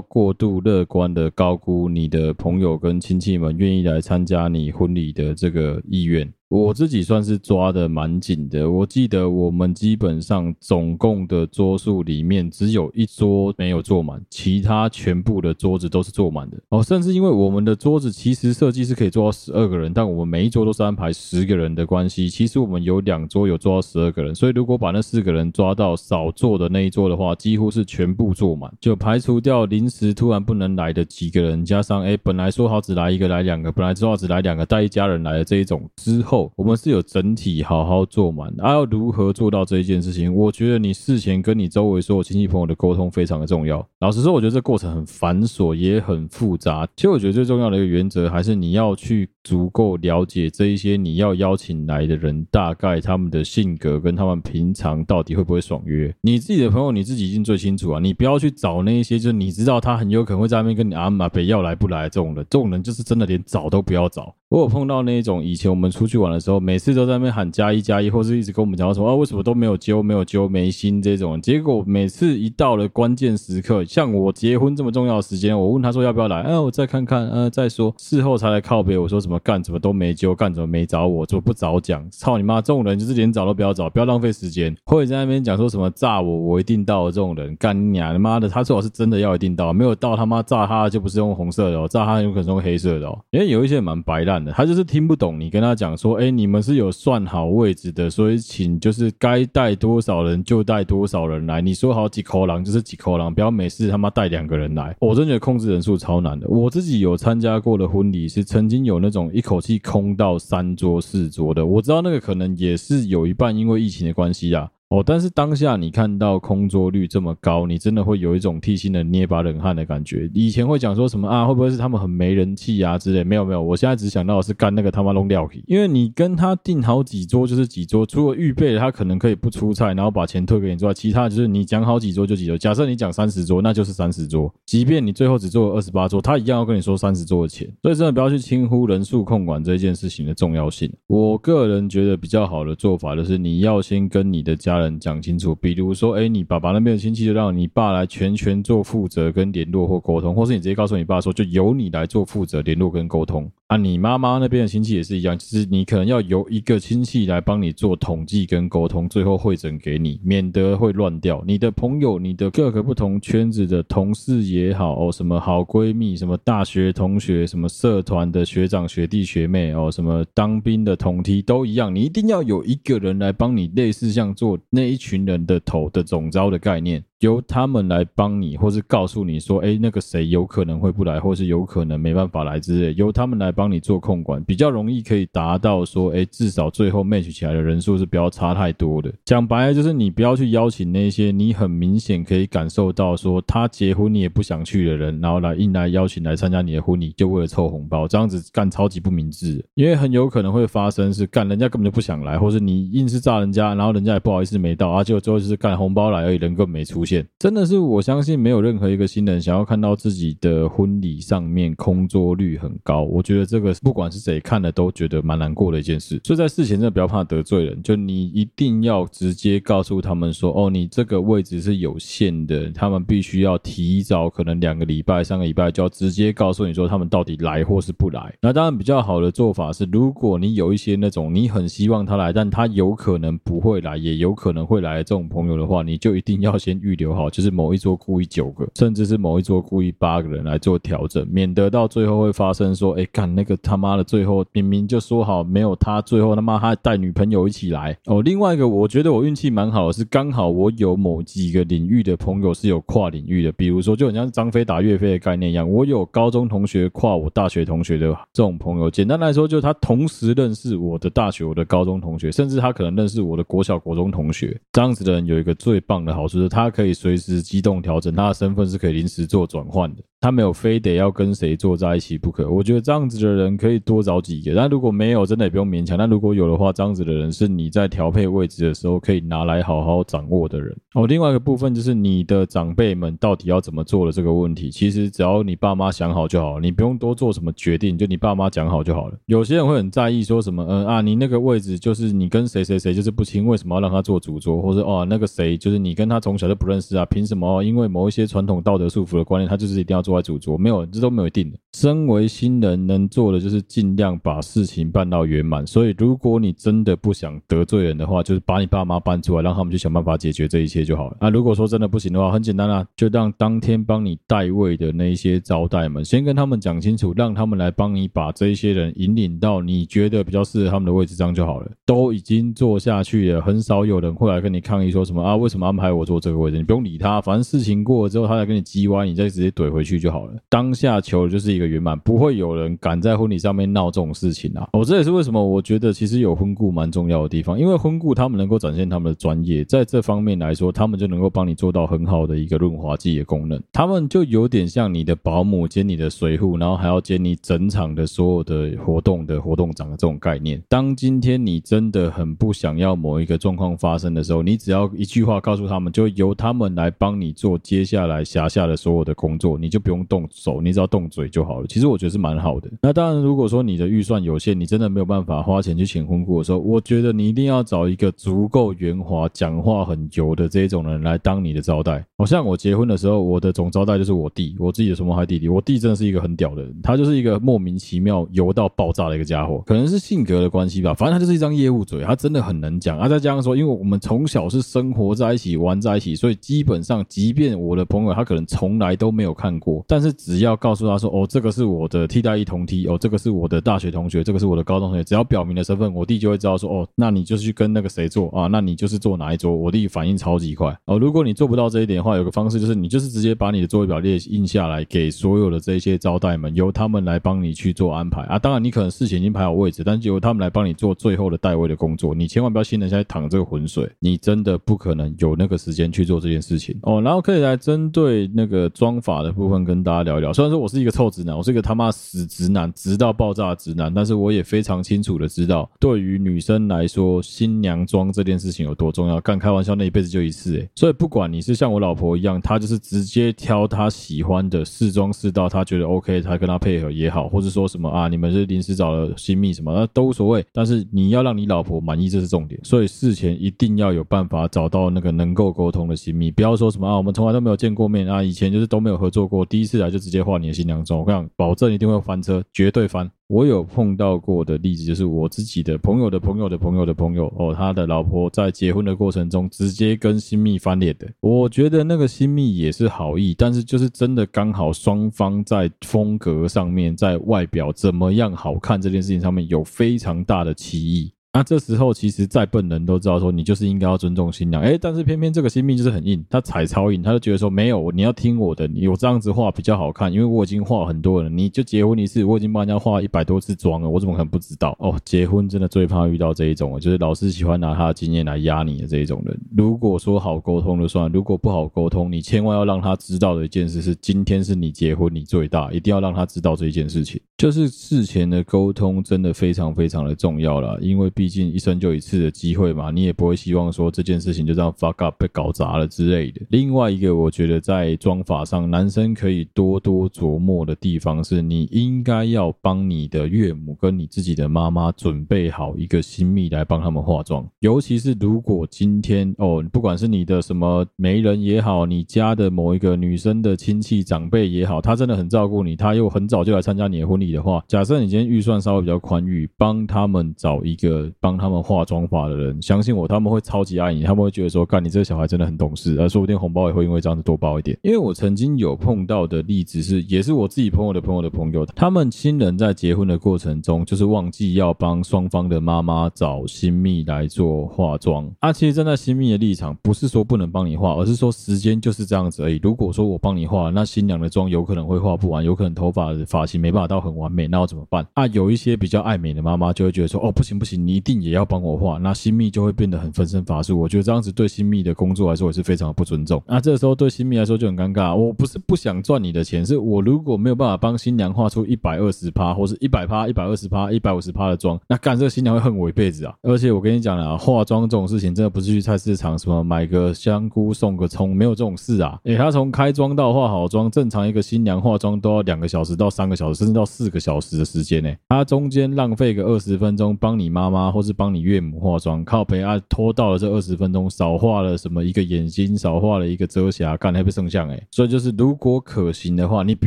[0.00, 6.28] 过度乐观的高估你的朋友跟亲戚们愿意来参加你婚礼的这个意愿。
[6.48, 8.70] 我自己算是抓得蛮紧的。
[8.70, 16.58] 我记得我们基本上总共的桌数里面只有一桌没有坐满，其他全部的桌子都是坐满的。
[16.70, 24.34] 哦，甚至因为我们的桌子其实设计是可以坐到十二个人，但我们每一桌都是安排十个人的关系，其实我们有两桌有坐到十二个人。
[24.34, 36.37] 所以如果把那四个人抓到少坐的那一桌的话，几乎是全部坐满，就排除掉临时突然不能来的几个人，加上哎本来说好只来一个来两个，本来说好只来两个带一家人来的这一种之后。
[36.56, 40.32] 我们是有整体好好做满，而要如何做到这一件事情？
[40.34, 43.86] 我觉得你事前跟你周围所有亲戚朋友的沟通非常的重要。
[44.00, 46.86] 老实说，我觉得这过程很繁琐，也很复杂。
[46.94, 56.14] 其实我觉得最重要的一个原则还是你要去足够了解这一些你要邀请来的人，大概他们的性格跟他们平常到底会不会爽约。
[56.20, 64.34] 你自己的朋友你自己一定最清楚啊，你不要去找那一些就是你知道他很有可能会在那边跟你阿妈北要来不来这种人，这种人就是真的连找都不要找。
[64.50, 71.38] 我有碰到那种以前我们出去玩的时候，每次都在那边喊加一加一，或是一直跟我们讲说啊，为什么都没有揪，没有揪，没心这种。
[71.38, 77.94] 结果每次一到了关键时刻，像我结婚这么重要的时间，我问他说要不要来，哎，我再看看，呃，再说。
[77.98, 82.02] 事后才来靠别，我说什么干什么都没揪，干什么没找我，怎么不早讲？
[82.10, 82.62] 操你妈！
[82.62, 84.74] 这种人就是连找都不要找，不要浪费时间。
[84.86, 88.14] 或者在那边讲说什么炸我，我一定到这种人，干你娘！
[88.14, 93.18] 他妈的，他最好是真的要一定到，没有到他妈炸他就不是用红色的哦，炸他有可能用黑色的哦。
[93.30, 95.18] 因为有一些蛮白烂他就是听不。
[95.18, 101.60] 懂你跟他讲说，哎，你们是有算好位置的，所以请就是该带多少人就带多少人来。
[101.60, 104.94] 你说好几口狼就是几口狼，不要每次他妈带两个人来。
[105.00, 106.46] 我真觉得控制人数超难的。
[106.46, 114.70] 我自己有参加过的婚礼是曾经有那种一口气空到三桌四桌的，我知道那个可能也是有一半因为疫情的关系啊。
[114.88, 120.30] 哦，但是当下你看到空桌率这么高，你真的会有一种替新人捏把冷汗的感觉。
[120.32, 123.22] 以前会讲说什么啊，会不会是他们很没人气啊之类？
[123.22, 132.56] 没有没有，我现在只想到是干那个他妈弄料皮，因为你跟他订好几桌就是几桌，除了预备他可能可以不出菜，然后把钱退给你之外，其他就是你讲好几桌就几桌。
[132.56, 137.70] 假设你讲三十桌，那就是三十桌，即便你最后只做了二十八桌，他一样要跟你说三十桌的钱。
[137.82, 140.90] 所以真的不要去轻忽人数控管这件事情的重要性。
[141.08, 144.77] 我个人觉得比较好的做法就是你要先跟你的家。
[144.78, 153.50] 人讲清楚，比如说，哎，你爸爸那边的亲戚就让你爸来全权做负责跟联络或沟通，或是你直接告诉你爸说，就由你来做负责联络跟沟通。
[153.66, 161.44] 啊，你妈妈那边的亲戚也是一样，就是你可能要由一个亲戚来帮你做统计跟沟通，最后汇整给你，免得会乱掉。
[161.46, 177.04] 你的朋友，你的各个不同圈子的同事也好，哦，什么好闺蜜，什么大学同学，什么社团的学长学弟学妹，哦，什么当兵的同梯都一样，你一定要有一个人来帮你，类似像做那一群人的头的总招的概念。
[177.20, 189.12] 由他们来帮你，或是告诉你说，哎，那个谁有可能会不来，或是有可能没办法来之类，由他们来帮你做控管，比较容易可以达到说，哎，至少最后 match 起来的人数是不要差太多的。
[189.24, 199.64] 讲白了就是你不要去邀请那些你很明显可以感受到说他结婚你也不想去的人，然后来硬来邀请来参加你的婚礼，就为了凑红包，这样子干超级不明智。
[199.74, 207.26] 因为很有可能会发生是干人家根本就不想来，或是你硬是炸人家，然后人家也不好意思没到，啊，结果最后就是干红包来而已，人根本没出现。
[207.38, 213.02] 真的是，我相信没有任何一个新人想要看到自己的婚礼上面空桌率很高。
[213.02, 216.20] 我觉得这个不管是谁看了都觉得蛮难过的一件事。
[216.24, 228.34] 所以在事前真的不要怕得罪人，就你一定要直接告诉他们说，哦，你这个位置是有限的，他们必须要提早可能两个礼拜、三个礼拜就要直接告诉你说他们到底来或是不来。
[228.42, 236.97] 那当然比较好的做法是，如果你有一些那种你很希望他来，但他有可能不会来，也有可能会来这种朋友的话，你就一定要先预。
[236.98, 248.20] 留好，就是某一桌故意九个，甚至是某一桌故意八个人来做调整，免得到最后会发生说，哎，干那个他妈的，最后明明就说好没有他，最后他妈还带女朋友一起来哦。
[248.20, 258.90] 另外一个，我觉得我运气蛮好的，是刚好我有某几个领域的朋友是有跨领域的，比如说就很像张飞打岳飞的概念一样，我有高中同学跨我大学同学的这种朋友。
[258.90, 264.58] 简单来说，就是他同时认识我的大学、我的高中同学，甚至他可能认识我的国小、国中同学。
[264.72, 270.02] 这样子的人有一个最棒的好处是，他可以以随时机动调整，他的身份是可以临时做转换的。
[270.20, 274.52] 他没有非得要跟谁坐在一起不可，我觉得这样子的人可以多找几个。
[274.54, 275.96] 但如果没有，真的也不用勉强。
[275.96, 280.76] 但如果有的话，这样子的人是你在调配位置的时候可以拿来好好掌握的人。
[280.94, 289.16] 哦，另外一个部分就是你的长辈们到底要怎么做的这个问题，其实只要你爸妈想好就好了，你不用多做什么决定，就你爸妈讲好就好了。
[289.26, 294.60] 有些人会很在意说什么，嗯啊，你那个位置就是你跟谁谁谁就是不亲，为什么要让他做主桌？
[294.60, 297.62] 或者哦，那个谁就是你跟他从小就不认识啊，凭什么？
[297.62, 300.78] 因为某一些传统道德束缚的观念，他就是一定要坐在主桌，没有。
[300.86, 301.58] 这都没有定的。
[301.74, 305.66] 身为新人，能做的就是尽量把事情办到圆满。
[305.66, 311.16] 所以，如果你真的不想得罪人的话，就是把你爸妈搬出来，让他们去想办法解决这一切就好了。
[311.20, 321.70] 那如果说真的不行的话，很简单啊，就让当天帮你代位的那一些招待们，先跟他们讲清楚，让他们来帮你把这一些人引领到你觉得比较适合他们的位置，这样就好了。
[321.84, 325.36] 都已经坐下去了，很少有人会来跟你抗议说什么啊？
[325.36, 326.56] 为什么安排我坐这个位置？
[326.56, 330.34] 你不用理他，反正事情过了之后，他再跟你叽歪，你再直接怼回去就好了。
[330.48, 334.68] 当下求的就是一个圆满，不会有人敢在婚礼上面闹这种事情啊！
[334.72, 343.60] 哦，这也是为什么我觉得其实有婚顾蛮重要的地方，因为婚顾他们能够展现他们的专业，在这方面来说，他们就能够帮你做到很好的一个润滑剂的功能。
[343.72, 350.62] 他们就有点像你的保姆兼你的随扈，然后还要兼你整场的所有的活动的活动长的这种概念。
[350.68, 361.66] 当今天你真的很不想要某一个状况发生的时候，你只要一句话告诉他们，就由他们来帮你做接下来辖下的所有的工作，你就不用动手，你只要动嘴就好了。
[361.66, 362.70] 其实我觉得是蛮好的。
[362.82, 372.04] 那当然，如果说你的预算有限，你真的没有办法花钱去请婚顾的时候，我觉得你一定要找一个足够圆滑、讲话很油的这一种人来当你的招待。
[372.18, 375.48] 好像我结婚的时候，我的总招待就是我弟，我自己的双胞胎弟弟。
[375.48, 380.92] 我弟真的是一个很屌的人，他就是一个莫名其妙油到爆炸的一个家伙，可能是性格的关系吧。
[380.92, 382.98] 反正他就是一张业务嘴，他真的很能讲。
[382.98, 395.04] 啊，再加上说，因为我们从小是生活在一起、玩在一起，所以基本上，即便我的朋友他可能从来都没有看过，但是只要告诉他说：“哦，这个是我的。”替代役同梯哦，这个是我的大学同学，这个是我的高中同学。
[395.04, 399.54] 只要表明了身份，我弟就会知道说哦，那你就是去跟那个谁坐啊，那你就是坐哪一桌。
[399.54, 400.98] 我弟反应超级快哦。
[400.98, 408.38] 如果你做不到这一点的话，有个方式就是你就是直接把你的座位表列印下来，给所有的这些招待们，由他们来帮你去做安排啊。
[408.38, 412.14] 当然你可能事前已经排好位置，但是由他们来帮你做最后的代位的工作。
[412.14, 417.02] 你千万不要新人现在淌这个浑水，你真的不可能有那个时间去做这件事情哦。
[417.02, 420.32] 然后可以来针对那个妆法的部分跟大家聊一聊。
[420.32, 422.72] 虽然说我是一个臭直男，我是一个他妈死直男。
[422.74, 429.20] 直到爆炸直男，但是我也非常清楚的知道，对于女生来说，新娘妆这件事情有多重要。
[429.20, 430.68] 干开玩笑，那一辈子就一次诶。
[430.74, 440.42] 所以不管你是像我老婆一样，她就是直接挑她喜欢的试妆试到她觉得 OK，她跟她配合也好，或者说什么啊，你们是临时找了新密什么，那都无所谓。
[440.52, 442.58] 但是你要让你老婆满意，这是重点。
[442.64, 453.10] 所以事前一定要有办法找到那个能够沟通的新密，不要说什么啊，我们从来都没有见过面啊，以前就是都没有合作过，第第一次来就直接画你的新娘妆，我跟你讲，保证一定会翻车，绝对翻。
[453.26, 461.08] 我有碰到过的例子，就是我自己的朋友的朋友的朋友的朋友哦，他的老婆在结婚的过程中直接跟新密翻脸的。
[461.18, 471.12] 我觉得那个新密也是好意，但是就是真的刚好双方在风格上面，在外表怎么样好看这件事情上面有非常大的歧义。
[471.30, 474.62] 那这时候，其实再笨人都知道说，你就是应该要尊重新娘。
[474.62, 484.74] 哎，但是偏偏这个新秘就是很硬，他踩超硬，他就觉得说，没有，你要听我的，你有这样子画比较好看，因为我已经画很多人，你就结婚一次，我已经帮人家画一百多次妆了，我怎么可能不知道？
[484.80, 489.38] 哦，结婚真的最怕遇到这一种，就是老是喜欢拿他的经验来压你的这一种人。
[489.54, 502.18] 如果说好沟通就算，如果不好沟通，你千万要让他知道的一件事是，今天是你结婚，你最大，一定要让他知道这一件事情，就是事前的沟通真的非常非常的重要了，因为毕竟一生就一次。
[502.18, 506.40] 的机会嘛，你也不会希望说这件事情就这样 fuck up 被搞砸了之类的。
[506.50, 517.48] 另外一个，我觉得在妆法上，男生可以多多琢磨的地方是，你应该要帮你的岳母跟你自己的妈妈准备好一个新秘来帮他们化妆。
[517.60, 537.78] 尤其是如果今天哦，不管是你的什么媒人也好，你家的某一个女生的亲戚长辈也好，他真的很照顾你，他又很早就来参加你的婚礼的话，假设你今天预算稍微比较宽裕，帮他们找一个帮他们化妆发的人，相信我，他们会超级爱你，他们会觉得说，干你这个小孩真的很懂事，而说不定红包也会因为这样子多包一点。
[537.82, 548.30] 因为我曾经有碰到的例子是，也是我自己朋友的朋友的朋友，他们亲人在结婚的过程中，就是忘记要帮双方的妈妈找新秘来做化妆。
[548.40, 552.58] 啊，其实站在新秘的立场，不是说不能帮你化，而是说时间就是这样子而已。
[552.62, 558.06] 如果说我帮你化，那新娘的妆有可能会化不完，有可能头发的发型没办法到很完美，那要怎么办？
[558.14, 563.78] 啊，有一些比较爱美的妈妈就会觉得说，哦，不行不行，你一定也要帮我化，那新秘就会变得很分身乏术。
[563.78, 566.42] 我觉得这样子对新秘的工作来说也是非常的不尊重。
[566.44, 568.12] 那这个时候对新秘来说就很尴尬。
[568.16, 576.34] 我不是不想赚你的钱，是我如果没有办法帮新娘化出一百二十趴，或是一百趴、一百二十趴、一百五十趴的妆，那干这个新娘会恨我一辈子啊！
[576.42, 582.18] 而且我跟你讲了，化妆这种事情真的不是去菜市场什么买个香菇送个葱，没有这种事啊！
[582.24, 588.12] 诶，他从开妆到化好妆，正常一个新娘化妆都要两个小时到三个小时，甚至到四个小时的时间呢。
[588.28, 597.86] 他中间浪费个二十分钟帮你妈妈或是帮你岳母化妆，靠北啊拖到了这二十分钟，少画了什么一个眼睛，少画了一个遮瑕，干还不剩相诶。
[597.90, 599.86] 所以就是如果可行的话，你不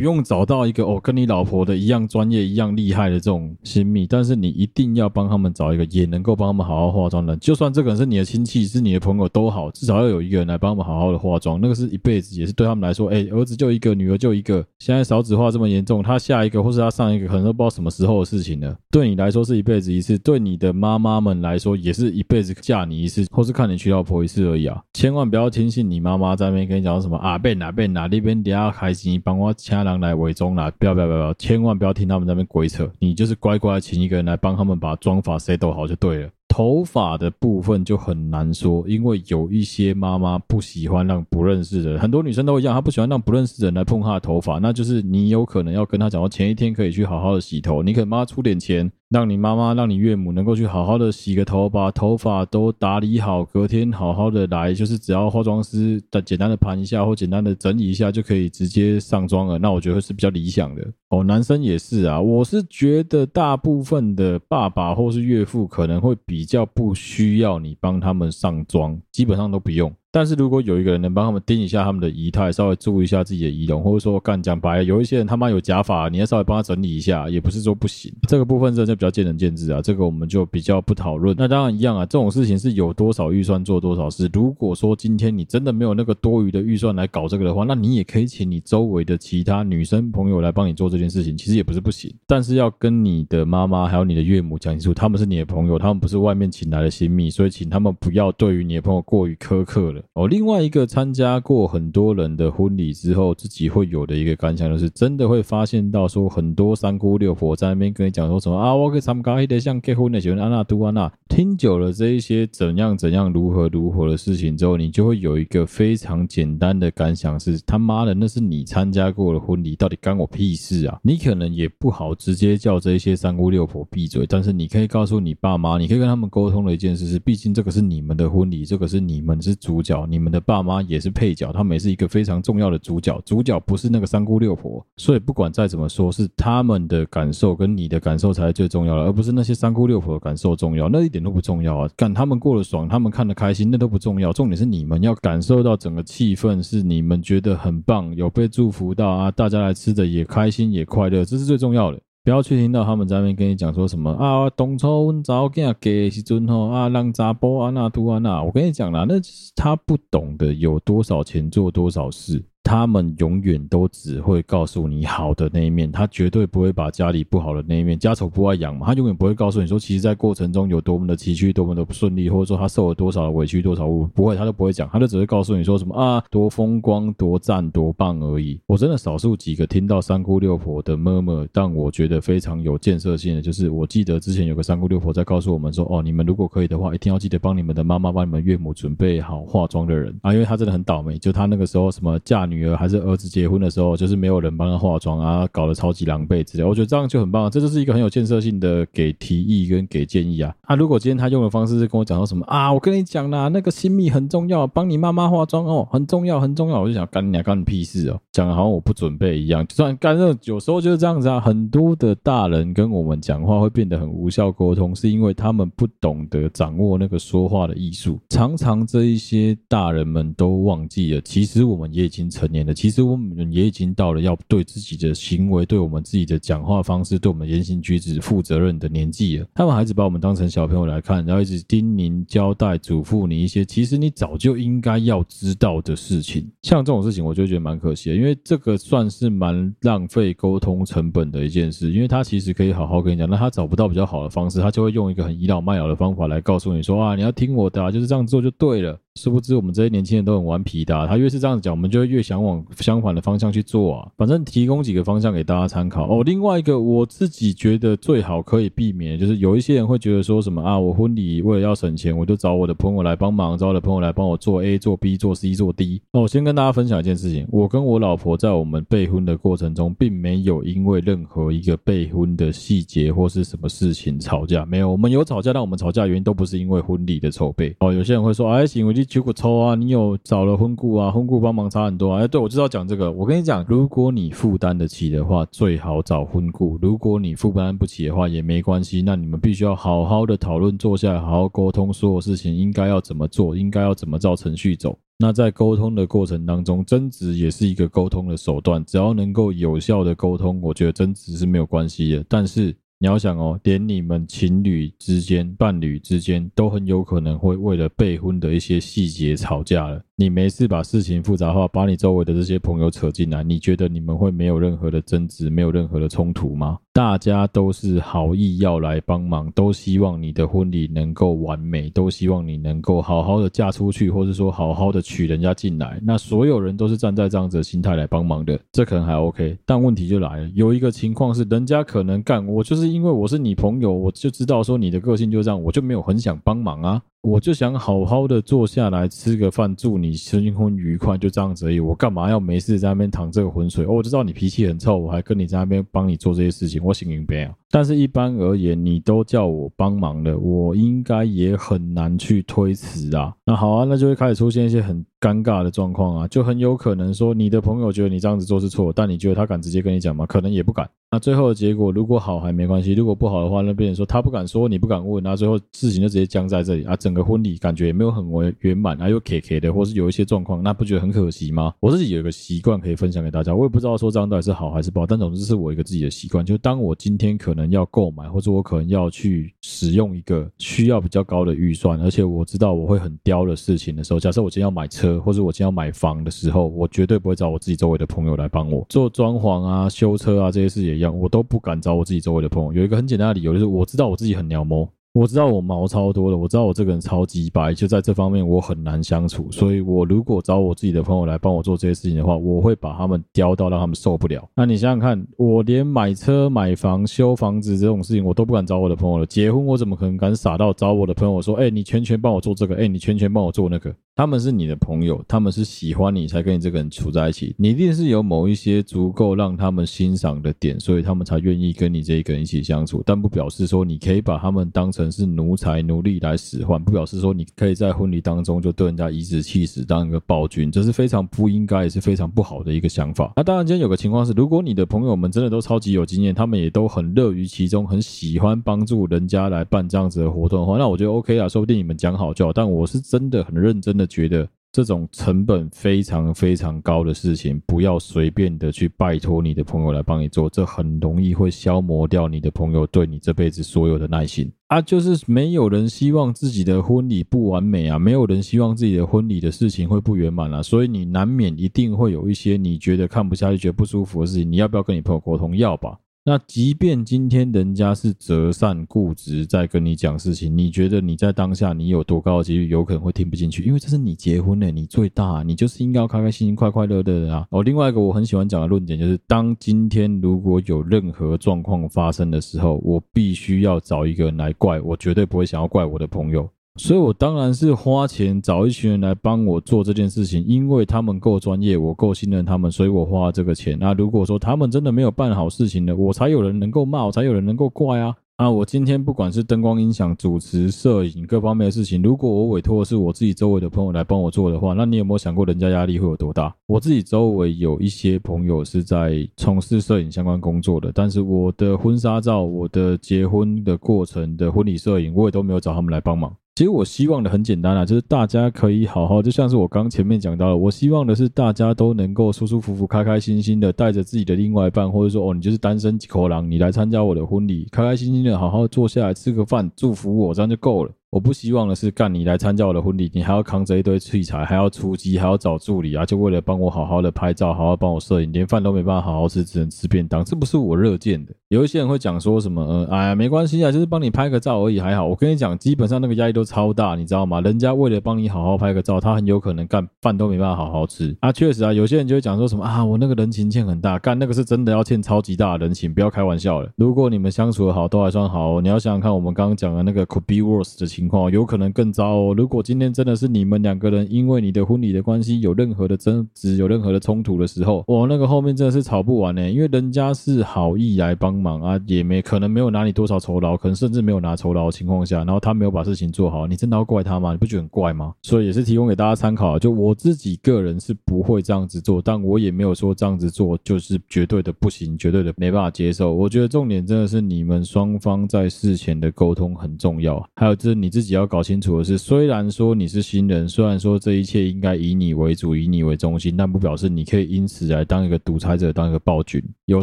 [0.00, 18.76] 用找到一个哦跟你老婆的一样专业、一样厉害的这种新秘，但是你一定要帮他们找一个也能够帮他们好好化妆的，就算这个人是你的亲戚、是你的朋友都好，至少要有一个人来帮他们好好的化妆，那个是一辈子，也是对他们来说，哎，儿子就一个，女儿就一个，现在少子化这么严重，他下一个或是他上一个可能都不知道什么时候的事情了。
[18.90, 24.82] 对你来说是一辈子一次，对你的妈妈妈们来说也是一辈子嫁你一次，或是看你娶老婆一次而已啊！
[24.92, 36.28] 千万不要听信你妈妈在那边跟你讲什么啊，被哪被哪，那边等下开心帮我请人来伪装啦，不要不要不要，千万不要听他们在那边鬼扯，你就是乖乖请一个人来帮他们把妆发 set 好就对了。
[36.52, 48.92] 头发的部分就很难说，因为有一些妈妈不喜欢让不认识的，很多女生都一样，她不喜欢让不认识的人来碰她的头发，那就是你有可能要跟她讲说，前一天可以去好好的洗头，你可以帮她出点钱。
[49.08, 59.58] 让你妈妈、让你岳母能够去好好的洗个头，把头发都打理好，隔天好好的来，就是只要化妆师的简单的盘一下或简单的整理一下，就可以直接上妆了。
[59.58, 61.22] 那我觉得是比较理想的哦。
[61.22, 69.94] 男生也是啊，我是觉得大部分的爸爸或是岳父可能会比比较不需要你帮他们上妆，基本上都不用。
[70.12, 78.12] 但是如果有一个人能帮他们盯一下他们的仪态，稍微注意一下自己的仪容，或者说干讲白，有一些人他妈有假发，你要稍微帮他整理一下，也不是说不行。
[78.28, 81.34] 这个部分真的就比较见仁见智啊，这个我们就比较不讨论。
[81.38, 84.28] 那当然一样啊，这种事情是有多少预算做多少事。
[84.34, 92.14] 如果说今天你真的没有那个多余的预算来搞这个的话，那你也可以请你周围的其他女生朋友来帮你做这件事情，其实也不是不行。
[92.26, 100.01] 但是要跟你的妈妈还有你的岳母讲清楚，他们是你的朋友，他们不是外面请来的新秘，所以请他们不要对于你的朋友过于苛刻了。
[100.14, 111.12] 哦，另外一个参加过很多人的婚礼之后，自己会有的一个感想，就是真的会发现到说，很多三姑六婆在那边跟你讲说什么啊，我可以参加一点像结婚的喜欢，安娜杜安娜。
[111.28, 121.00] 听久了这一些怎样怎样如何如何的事情之后，你就会有一个非常简单的感想是：他妈的，那是你参加过的婚礼，到底干我屁事啊？
[121.02, 130.82] 你可能也不好直接叫这些三姑六婆闭嘴，但是你可以告诉你爸妈，你可以跟他们沟通的一件事是：毕竟这个是你们的婚礼，这个是你们是主角，你们的爸妈。
[130.82, 133.20] 也是配角，他们也是一个非常重要的主角。
[133.24, 140.88] 主角不是那个三姑六婆，所以不管再怎么说，是他们的感受跟你的感受才是最重要的，而不是那些三姑六婆的感受重要。
[140.88, 141.90] 那一点都不重要啊！
[141.96, 144.32] 干他们过得爽，他们看得开心，那都不重要。
[144.32, 152.00] 重点是你们要感受到整个气氛，是你们觉得很棒，有被祝福到啊，大家来吃的也开心也快乐，这是最重要的。
[152.24, 159.16] 不要去听到他们在那边跟你讲说什么啊，当初阮查某囝嫁的时阵吼啊，让查甫安那拄安那，我跟你讲啦，那
[159.56, 162.44] 他不懂得有多少钱做多少事。
[162.64, 168.86] 他们永远都只会告诉你好的那一面，他绝对不会把家里不好的那一面，家丑不外扬嘛。
[168.86, 178.60] 他永远不会告诉你说，其实，在过程中有多么的崎岖，多么的不顺利，或者说他受了多少的委屈，多少苦，不会，他都不会讲，他就只会告诉你说什么啊，多风光，多赞，多棒而已。
[178.66, 193.32] 我真的少数几个听到三姑六婆的 murm，但我觉得非常有建设性的，就是我记得之前有个三姑六婆在告诉我们说，哦，你们如果可以的话，一定要记得帮你们的妈妈、帮你们岳母准备好化妆的人啊，因为他真的很倒霉，就他那个时候什么嫁女儿还是儿子。
[193.32, 196.64] 结婚的时候就是没有人帮他化妆啊，搞得超级狼狈之类。
[196.64, 200.54] 我觉得这样就很棒，这就是一个很有建设性的给提议跟给建议啊。
[200.62, 209.66] 啊，如果今天他用的方式是跟我讲到什么啊，我跟你讲啦，那个新密很重要，帮你妈妈化妆哦，很重要很重要，我就想干你啊，干你屁事哦，讲的好像我不准备一样。
[209.66, 218.20] 就算干这有时候就是这样子啊，很多的大人跟我们讲话会变得很无效沟通，是因为他们不懂得掌握那个说话的艺术。
[218.28, 222.52] 常常这一些大人们都忘记了，其实我们也已经成。
[222.52, 229.46] 年的，其实我们也已经到了要对自己的行为、对我们自己的讲话方式、对我们言行举止负责任的年纪了。
[229.54, 236.46] 他们还是把我们当成小朋友来看，然后一直叮咛、交代、嘱咐你一些，其实你早就应该要知道的事情。
[236.60, 249.00] 像这种事情，我就觉得蛮可惜的，因为这个算是蛮浪费沟通成本的一件事，因为他其实可以好好跟你讲，那他找不到比较好的方式，他就会用一个很倚老卖老的方法来告诉你说啊，你要听我的啊，就是这样做就对了。
[249.14, 251.06] 殊不知，我们这些年轻人都很顽皮的。
[251.06, 254.10] 他越是这样子讲，我们就会越想往相反的方向去做啊。
[254.16, 256.22] 反正提供几个方向给大家参考哦。
[256.24, 266.00] 另外一个，我自己觉得最好可以避免，就是有一些人会觉得说什么啊，我婚礼为了要省钱，我就找我的朋友来帮忙，找我的朋友来帮我做 A、做 B、做 C、做 D。
[266.12, 274.90] 哦，我先跟大家分享一件事情，我跟我老婆在我们备婚的过程中，并没有因为任何一个备婚的细节或是什么事情吵架，没有。
[274.90, 277.76] 我们有吵架，但我们吵架原因都不是因为婚礼的筹备。
[277.80, 279.01] 哦，有些人会说，哎，行，我就。
[279.04, 279.74] 结果抽啊！
[279.74, 281.10] 你有找了婚顾啊？
[281.10, 282.20] 婚顾帮忙差很多啊！
[282.20, 283.10] 哎，对，我知道讲这个。
[283.10, 289.02] 我跟你讲，如果你负担得起的话，最好找婚顾；如果你负担不起的话，也没关系。
[289.02, 294.98] 那你们必须要好好的讨论，坐下来好好沟通，所有事情应该要怎么做，应该要怎么照程序走。
[295.18, 298.84] 那在沟通的过程当中，争执也是一个沟通的手段。
[298.84, 302.24] 只要能够有效的沟通，我觉得争执是没有关系的。
[302.28, 302.74] 但是。
[303.02, 310.00] 你要想哦，连你们情侣之间、伴侣之间都很有可能会为了备婚的一些细节吵架了。
[310.22, 316.78] 你没事把事情复杂化，把你周围的这些朋友扯进来，你觉得你们会没有任何的争执，没有任何的冲突吗？
[316.92, 325.98] 大家都是好意要来帮忙，都希望你的婚礼能够完美，都希望你能够好好的嫁出去，或是说好好的娶人家进来。
[326.04, 329.58] 那所有人都是站在这样子的心态来帮忙的，这可能还 OK。
[329.66, 337.02] 但问题就来了，有一个情况是，人家可能干，我就是因为我是你朋友，我就知道说你的个性就这样，我就没有很想帮忙啊。
[337.22, 341.78] 我就想好好的坐下来吃个饭，祝你新婚愉快，就这样子而已。
[341.78, 343.84] 我干嘛要没事在那边淌这个浑水？
[343.84, 347.54] 哦，我知道你脾气很臭，我还跟你在那边帮你做这些事情，我心里边啊。
[347.70, 353.32] 但是，一般而言，你都叫我帮忙的，我应该也很难去推辞啊。
[353.46, 360.26] 那好啊，那就会开始出现一些很尴尬的状况啊，就很有可能说，你的朋友觉得你这样子做是错，但你觉得他敢直接跟你讲吗？
[360.26, 360.90] 可能也不敢。
[361.12, 366.96] 那最后的结果，如果好还没关系，如果不好的话，那别人说他不敢说，你不敢问，那最后事情就直接僵在这里啊。
[366.96, 371.74] 整个婚礼感觉也没有很圆圆满，还有 K K 的，或是有一些状况，那不觉得很可惜吗？
[371.78, 392.72] 我自己有一个习惯可以分享给大家，我也不知道说这样到底是好还是不好，但总之是我一个自己的习惯，就当我今天可能要购买或者我可能要去使用一个需要比较高的预算，而且我知道我会很刁的事情的时候，假设我今天要买车，或者我今天要买房的时候，我绝对不会找我自己周围的朋友来帮我做装潢啊、修车啊这些事也一样，我都不敢找我自己周围的朋友。
[392.72, 394.88] 有一个很简单的理由，就是我知道我自己很鸟毛。
[395.14, 399.46] 我知道我毛超多的，我知道我这个人超级白，就在这方面我很难相处。
[399.52, 404.48] 所以，我如果找我自己的朋友来帮我做这些事情的话，我会把他们刁到让他们受不了。
[404.56, 409.26] 那你想想看，我连买车、买房、修房子这种事情，我都不敢找我的朋友了。
[409.26, 417.54] 结婚，我怎么可能敢傻到找我的朋友说：“哎，你全权帮我做这个，哎，你全权帮我做那个。”他们是你的朋友，他们是喜欢你才跟你这个人处在一起。
[417.58, 423.02] 你一定是有某一些足够让他们欣赏的点，所以他们才愿意跟你这一个人一起相处。
[423.06, 425.12] 但不表示说你可以把他们当成。
[425.12, 433.30] 是奴才奴隶来使唤，不表示说你可以在婚礼当中就对人家颐指气使，当一个暴君，这是非常不应该，也是非常不好的一个想法。
[433.36, 442.52] 那当然，今天有个情况是，如果你的朋友们真的都超级有经验，他们也都很乐于其中，很喜欢帮助人家来办这样子的活动的话，那我觉得 OK 啊，说不定你们讲好就好。
[442.54, 444.48] 但我是真的很认真的觉得。
[444.74, 454.80] 这种成本非常非常高的事情，不要随便的去拜托你的朋友来帮你做，这很容易会消磨掉你的朋友对你这辈子所有的耐心啊！
[454.80, 465.54] 就是没有人希望自己的婚礼不完美啊，没有人希望自己的婚礼的事情会不圆满啊，所以你难免一定会有一些你觉得看不下去、觉得不舒服的事情，你要不要跟你朋友沟通？
[465.54, 465.98] 要吧。
[466.24, 473.64] 那即便今天人家是择善固执在跟你讲事情，你觉得你在当下你有多高的几率有可能会听不进去？
[473.64, 477.44] 因为这是你结婚了，你最大，你就是应该要开开心心、快快乐乐的啊。
[477.50, 486.48] 哦，另外一个我很喜欢讲的论点就是，当今天如果有任何状况发生的时候，我必须要找一个人来怪，我绝对不会想要怪我的朋友。
[486.76, 493.78] 所以，我当然是花钱找一群人来帮我做这件事情，因为他们够专业，我够信任他们，所以我花这个钱。
[493.78, 498.14] 那如果说他们真的没有办好事情呢，我才有人能够骂，我才有人能够怪啊。
[498.36, 506.52] 啊，我今天不管是灯光音响、主持、摄影各方面的事情，如果我委托的是我自己周围的朋友来帮我做的话，那你有没有想过人家压力会有多大？
[506.66, 516.34] 我自己周围有一些朋友是在从事摄影相关工作的，但是我的婚纱照、我的结婚的过程的婚礼摄影，我也都没有找他们来帮忙。
[516.54, 530.92] 其实我希望的很简单啊，就是大家可以好好，就像是我刚前面讲到的，我希望的是大家都能够舒舒服服、开开心心的带着自己的另外一半，或者说哦，你就是单身几口狼，你来参加我的婚礼，开开心心的好好坐下来吃个饭，祝福我，这样就够了。
[531.12, 541.34] 我不希望的是，干你来参加我的婚礼，你还要扛着一堆器材，还要出机，还要找助理啊，就为了帮我好好的拍照，好好帮我摄影，连饭都没办法好好吃，只能吃便当，这不是我乐见的。
[541.48, 545.06] 有一些人会讲说什么，呃，哎呀，没关系啊，就是帮你拍个照而已，还好。
[545.06, 547.42] 我跟你讲，基本上那个压力都超大，你知道吗？
[547.42, 551.30] 人家为了帮你好好拍个照，他很有可能干饭都没办法好好吃啊。
[551.30, 556.70] 确实啊，有些人就会讲说什么啊，我那个人情欠很大，干那个是真的要欠超级大的人情，不要开玩笑了。
[556.76, 561.92] 如果你们相处的好，都还算好，你要想想看，我们刚刚讲的那个 could be worse 的情情况，有可能更。
[561.92, 562.34] 糟哦！
[562.34, 569.50] 如果今天真的是你们两个人因为你的婚礼的关系有任何的争执、有任何的冲突的时候，哇，那个后面真的是吵不完呢。
[569.50, 577.32] 因为人家是好意来帮忙啊，也没可能没有拿你多少酬劳，可能甚至没有拿酬劳的情况下，然后他没有把事情做好，你真的要怪他吗？
[577.32, 578.14] 你不觉得很怪吗？
[578.22, 579.58] 所以也是提供给大家参考。
[579.58, 586.14] 就我自己个人是不会这样子做，但我也没有说这样子做就是绝对的不行，绝对的没办法接受。
[586.14, 591.84] 我觉得重点真的是你们双方在事前的沟通很重要，还有就是你自己要搞清楚的。
[591.84, 599.42] 是，虽然说你是新人，虽然说这一切应该以你为主，以你为中心，但不表示你可以因此来当一个独裁者，当一个暴君。
[599.64, 599.82] 友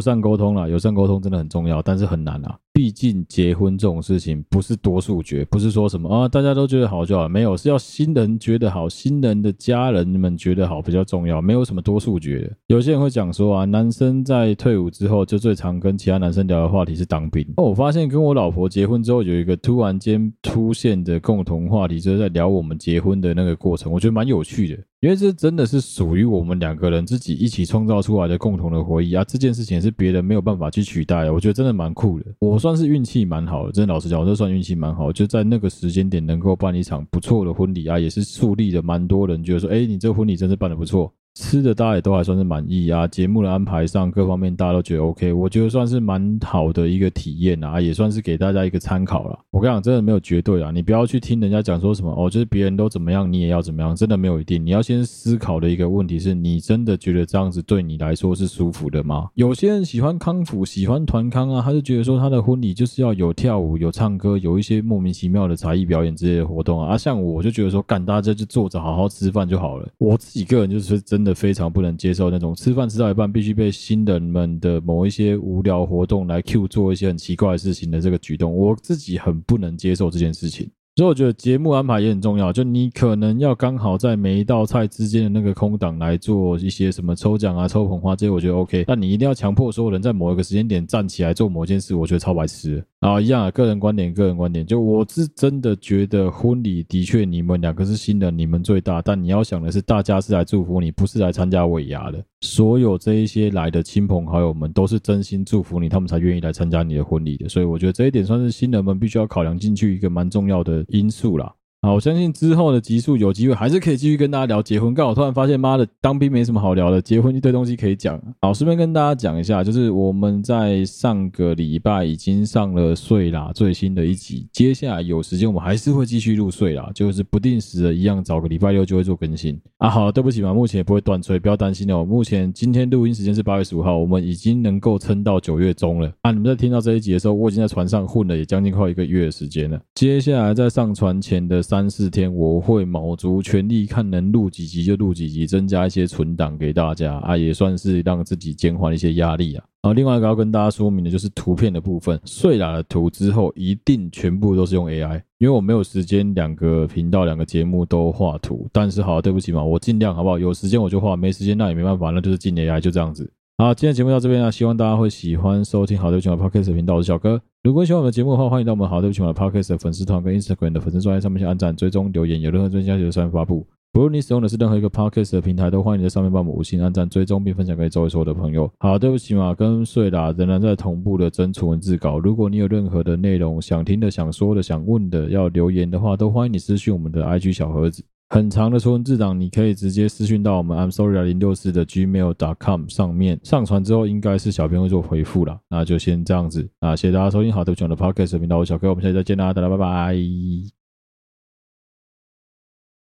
[0.00, 2.56] 善沟通啦，友善沟通真的很重要，但是很难啊。
[2.80, 12.50] 毕竟结婚这种事情不是多数决，不是说什么啊大家都觉得好就好，没有，是要新人觉得好，新人的家人们觉得好比较重要，没有什么多数决的。
[12.68, 17.46] 有些人会讲说啊，男生在退伍之后就最常跟其他男生聊的话题是当兵。
[17.58, 24.82] 哦，我发现跟我老婆结婚之后有一个突然间出现的共同话题，就是在聊我们结婚的那个过程，我觉得蛮有趣的。
[25.00, 29.24] 因为这真的是属于我们两个人自己一起创造出来的共同的回忆啊！
[29.24, 32.26] 这件事情是别人没有办法去取代的，我觉得真的蛮酷的。
[32.38, 41.10] 我算是运气蛮好的，真的老实讲，我这算运气蛮好，就在那个时间点能够办一场不错的婚礼啊，也是树立了蛮多人觉得说，哎，你这婚礼真是办得不错。
[41.34, 49.38] 吃的大家也都还算是满意啊，节目的安排上各方面大家都觉得 OK，我觉得算是蛮好的一个体验啊，也算是给大家一个参考了。
[49.52, 54.64] 我跟你讲，真的没有绝对啊，你不要去听人家讲说什么哦，就是别人都怎么样，你也要怎么样，真的没有一定。
[54.64, 59.28] 你要先思考的一个问题是你真的觉得这样子对你来说是舒服的吗？
[59.34, 66.88] 有些人喜欢康辅，喜欢团康啊，他就觉得说他的婚礼就是要有跳舞、有唱歌、有一些莫名其妙的才艺表演之类的活动啊。
[66.94, 69.88] 啊，像我就觉得说，干大家就坐着好好吃饭就好了。
[69.98, 71.19] 我自己个人就是真。
[71.20, 80.70] 真的非常不能接受那种吃饭吃到一半必须被新人们的某一些无聊活动来 Q 做一些很奇怪的事情的这个举动，我自己很不能接受这件事情。
[80.96, 88.84] 所以我觉得节目安排也很重要，就你可能要刚好在每一道菜之间的那个空档来做一些什么抽奖啊、抽捧花这些，我觉得 OK。
[88.86, 92.82] 但你一定要强迫所有人在某一个时间点站起来做某件事，我觉得超白痴。
[93.00, 102.22] 啊，一样啊，个人观点，个人观点，就我是真的觉得婚礼的确你们两个是新人，你们最大，但你要想的是，大家是来祝福你，不是来参加尾牙的。
[102.42, 107.48] 所有这一些来的亲朋好友们都是真心祝福你，他们才愿意来参加你的婚礼的。
[107.48, 111.50] 所以我觉得这一点算是新人们必须要考量进去一个蛮重要的因素啦。
[111.82, 114.92] 好，我相信之后的集数有机会还是可以继续跟大家聊结婚。
[114.92, 118.20] 刚好突然发现，妈的，当兵没什么好聊的，结婚一堆东西可以讲。
[118.42, 129.58] 好，顺便跟大家讲一下，就是我们在上个礼拜已经上了睡啦最新的一集，接下来有时间我们还是会继续录睡啦，就是不定时的一样，找个礼拜六就会做更新。
[129.78, 132.04] 啊，好，对不起嘛，目前也不会断吹，不要担心哦。
[132.04, 136.12] 目前今天录音时间是八月十五号，我们已经能够撑到九月中了。
[136.20, 139.80] 啊，你们在听到这一集的时候，我已经在船上混了也将近快一个月的时间了。
[139.94, 141.62] 接下来在上船前的。
[141.70, 149.64] 三四天我会卯足全力，看能录几集就录几集，增加一些存档给大家啊，也算是让自己减缓一些压力啊。
[149.82, 158.66] 啊，另外一个要跟大家说明的就是图片的部分，睡了的图之后一定全部都是用 AI，因为我没有时间两个频道两个节目都画图。
[158.72, 160.40] 但是好，对不起嘛，我尽量好不好？
[160.40, 163.32] 有时间我就画，没时间那也没办法，那就是进 AI，就这样子。
[163.60, 167.38] 好，今天节目到这边啊，希望大家会喜欢收听好对不起嘛 Podcast 频道，我是小哥。
[167.62, 173.66] 如果喜欢我们的节目的话，欢迎到我们好对不起嘛 Podcast 的粉丝团跟 Instagram 的粉丝专页上面去按赞、追踪、留言，有任何专家就上面发布。
[173.92, 178.66] 不论你使用的是任何一个 Podcast 的平台，都欢迎你在上面帮我们五星按赞、追踪并分享给周围所有的朋友。
[178.78, 182.18] 好，对不起嘛，跟睡啦仍然在同步的增存文字稿。
[182.18, 188.02] 如果你有任何的内容想听的、想说的、想问的，要留言的话，都欢迎你私讯我们的 IG 小盒子。
[188.32, 200.79] 很长的纯文字档，你可以直接私讯到我们 I'm sorry 零六四的 gmail.com 上面，上传之后应该是小编会做回复了，那就先这样子，那谢谢大家收听好对不起我的 Podcast 频道，我小哥，我们下期再见啦，大家拜拜。